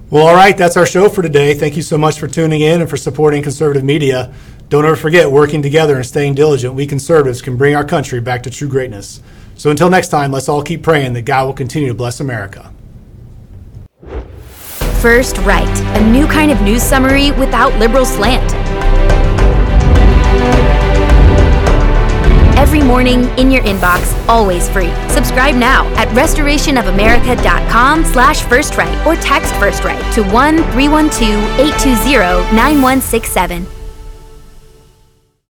Well, 0.09 0.27
all 0.27 0.35
right. 0.35 0.57
That's 0.57 0.79
our 0.79 0.87
show 0.87 1.11
for 1.11 1.21
today. 1.21 1.53
Thank 1.53 1.77
you 1.77 1.83
so 1.83 1.99
much 1.99 2.19
for 2.19 2.29
tuning 2.29 2.63
in 2.63 2.81
and 2.81 2.89
for 2.89 2.97
supporting 2.97 3.43
conservative 3.43 3.85
media. 3.85 4.33
Don't 4.71 4.87
ever 4.87 4.97
forget, 4.97 5.31
working 5.31 5.61
together 5.61 5.97
and 5.97 6.07
staying 6.07 6.35
diligent, 6.35 6.75
we 6.75 6.87
conservatives 6.87 7.43
can 7.43 7.59
bring 7.59 7.77
our 7.77 7.85
country 7.85 8.21
back 8.21 8.43
to 8.45 8.51
true 8.51 8.69
greatness. 8.69 9.21
So 9.55 9.71
until 9.71 9.91
next 9.91 10.09
time, 10.09 10.33
let's 10.33 10.49
all 10.49 10.63
keep 10.63 10.83
praying 10.83 11.13
that 11.13 11.23
God 11.23 11.45
will 11.45 11.53
continue 11.53 11.89
to 11.89 11.95
bless 11.95 12.21
America. 12.21 12.73
First 15.01 15.39
Right, 15.39 15.81
a 15.97 16.11
new 16.11 16.27
kind 16.27 16.51
of 16.51 16.61
news 16.63 16.83
summary 16.83 17.31
without 17.31 17.73
liberal 17.79 18.05
slant. 18.05 18.53
Every 22.59 22.83
morning 22.83 23.25
in 23.39 23.53
your 23.53 23.63
inbox, 23.63 24.13
always 24.29 24.69
free. 24.69 24.93
Subscribe 25.09 25.55
now 25.55 25.87
at 25.95 26.09
restorationofamerica.com 26.09 28.05
slash 28.07 28.43
first 28.43 28.77
right 28.77 29.07
or 29.07 29.15
text 29.15 29.55
first 29.55 29.85
right 29.85 30.13
to 30.15 30.25
1 30.25 30.57
312 30.73 31.61
820 31.61 32.57
9167. 32.57 33.78